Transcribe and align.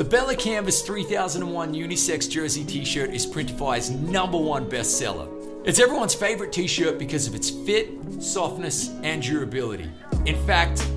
The 0.00 0.08
Bella 0.08 0.34
Canvas 0.34 0.80
3001 0.80 1.74
unisex 1.74 2.26
jersey 2.26 2.64
t 2.64 2.86
shirt 2.86 3.10
is 3.10 3.26
Printify's 3.26 3.90
number 3.90 4.38
one 4.38 4.66
bestseller. 4.66 5.28
It's 5.66 5.78
everyone's 5.78 6.14
favorite 6.14 6.52
t 6.52 6.66
shirt 6.66 6.98
because 6.98 7.26
of 7.26 7.34
its 7.34 7.50
fit, 7.50 7.90
softness, 8.18 8.94
and 9.02 9.22
durability. 9.22 9.90
In 10.24 10.42
fact, 10.46 10.90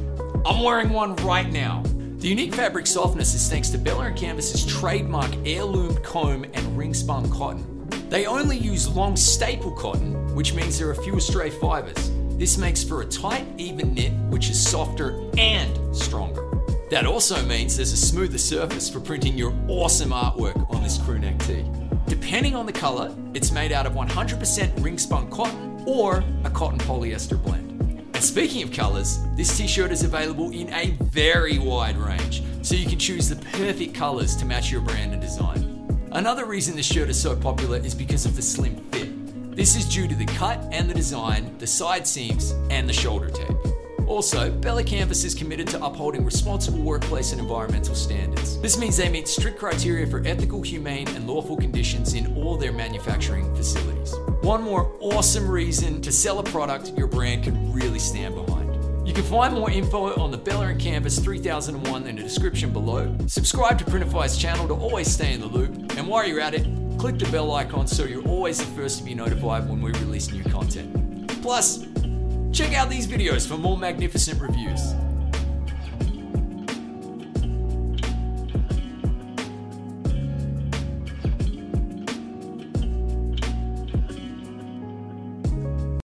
I'm 0.45 0.63
wearing 0.63 0.89
one 0.89 1.17
right 1.17 1.51
now. 1.51 1.83
The 2.19 2.29
unique 2.29 2.55
fabric 2.55 2.87
softness 2.87 3.33
is 3.33 3.49
thanks 3.49 3.67
to 3.71 3.77
Bella 3.77 4.05
and 4.05 4.15
Canvas's 4.15 4.65
trademark 4.65 5.31
Airlume 5.43 6.01
comb 6.01 6.45
and 6.53 6.77
ring 6.77 6.93
spun 6.93 7.29
cotton. 7.29 7.89
They 8.07 8.25
only 8.25 8.57
use 8.57 8.87
long 8.87 9.17
staple 9.17 9.71
cotton, 9.71 10.33
which 10.33 10.53
means 10.53 10.79
there 10.79 10.89
are 10.89 10.95
fewer 10.95 11.19
stray 11.19 11.49
fibers. 11.49 12.09
This 12.37 12.57
makes 12.57 12.85
for 12.85 13.01
a 13.01 13.05
tight, 13.05 13.47
even 13.57 13.95
knit, 13.95 14.13
which 14.29 14.49
is 14.49 14.65
softer 14.65 15.29
and. 15.37 15.82
That 16.93 17.07
also 17.07 17.43
means 17.47 17.75
there's 17.75 17.91
a 17.91 17.97
smoother 17.97 18.37
surface 18.37 18.87
for 18.87 18.99
printing 18.99 19.35
your 19.35 19.51
awesome 19.67 20.11
artwork 20.11 20.71
on 20.71 20.83
this 20.83 20.99
crewneck 20.99 21.43
tee. 21.47 21.65
Depending 22.05 22.55
on 22.55 22.67
the 22.67 22.71
color, 22.71 23.11
it's 23.33 23.51
made 23.51 23.71
out 23.71 23.87
of 23.87 23.93
100% 23.93 24.83
ring 24.83 24.99
spun 24.99 25.27
cotton 25.31 25.83
or 25.87 26.23
a 26.43 26.51
cotton 26.51 26.77
polyester 26.77 27.41
blend. 27.41 27.81
And 28.13 28.23
speaking 28.23 28.61
of 28.61 28.71
colors, 28.71 29.17
this 29.35 29.57
t 29.57 29.65
shirt 29.65 29.91
is 29.91 30.03
available 30.03 30.51
in 30.51 30.71
a 30.71 30.91
very 31.01 31.57
wide 31.57 31.97
range, 31.97 32.43
so 32.61 32.75
you 32.75 32.87
can 32.87 32.99
choose 32.99 33.27
the 33.27 33.37
perfect 33.57 33.95
colors 33.95 34.35
to 34.35 34.45
match 34.45 34.71
your 34.71 34.81
brand 34.81 35.13
and 35.13 35.21
design. 35.21 36.07
Another 36.11 36.45
reason 36.45 36.75
this 36.75 36.85
shirt 36.85 37.09
is 37.09 37.19
so 37.19 37.35
popular 37.35 37.79
is 37.79 37.95
because 37.95 38.27
of 38.27 38.35
the 38.35 38.43
slim 38.43 38.75
fit. 38.91 39.55
This 39.55 39.75
is 39.75 39.89
due 39.89 40.07
to 40.07 40.13
the 40.13 40.27
cut 40.27 40.63
and 40.71 40.87
the 40.87 40.93
design, 40.93 41.57
the 41.57 41.65
side 41.65 42.05
seams, 42.05 42.51
and 42.69 42.87
the 42.87 42.93
shoulder 42.93 43.31
tape. 43.31 43.52
Also, 44.13 44.51
Bella 44.51 44.83
Canvas 44.83 45.23
is 45.23 45.33
committed 45.33 45.65
to 45.69 45.83
upholding 45.83 46.23
responsible 46.23 46.77
workplace 46.77 47.31
and 47.31 47.41
environmental 47.41 47.95
standards. 47.95 48.61
This 48.61 48.77
means 48.77 48.95
they 48.95 49.09
meet 49.09 49.27
strict 49.27 49.57
criteria 49.57 50.05
for 50.05 50.21
ethical, 50.23 50.61
humane, 50.61 51.07
and 51.15 51.25
lawful 51.25 51.57
conditions 51.57 52.13
in 52.13 52.37
all 52.37 52.55
their 52.55 52.71
manufacturing 52.71 53.53
facilities. 53.55 54.13
One 54.43 54.61
more 54.61 54.95
awesome 54.99 55.49
reason 55.49 55.99
to 56.03 56.11
sell 56.11 56.37
a 56.37 56.43
product 56.43 56.93
your 56.95 57.07
brand 57.07 57.43
can 57.43 57.73
really 57.73 57.97
stand 57.97 58.35
behind. 58.35 58.77
You 59.07 59.15
can 59.15 59.23
find 59.23 59.55
more 59.55 59.71
info 59.71 60.15
on 60.21 60.29
the 60.29 60.37
Bella 60.37 60.67
and 60.67 60.79
Canvas 60.79 61.17
3001 61.17 62.05
in 62.05 62.15
the 62.15 62.21
description 62.21 62.71
below. 62.71 63.17
Subscribe 63.25 63.79
to 63.79 63.83
Printify's 63.83 64.37
channel 64.37 64.67
to 64.67 64.75
always 64.75 65.11
stay 65.11 65.33
in 65.33 65.39
the 65.39 65.47
loop. 65.47 65.97
And 65.97 66.07
while 66.07 66.27
you're 66.27 66.39
at 66.39 66.53
it, 66.53 66.67
click 66.99 67.17
the 67.17 67.27
bell 67.31 67.51
icon 67.55 67.87
so 67.87 68.03
you're 68.03 68.27
always 68.27 68.59
the 68.59 68.65
first 68.75 68.99
to 68.99 69.03
be 69.05 69.15
notified 69.15 69.67
when 69.67 69.81
we 69.81 69.91
release 69.93 70.31
new 70.31 70.43
content. 70.43 71.31
Plus, 71.41 71.83
check 72.53 72.73
out 72.73 72.87
these 72.87 73.07
videos 73.07 73.47
for 73.47 73.57
more 73.57 73.77
magnificent 73.77 74.39
reviews. 74.39 74.93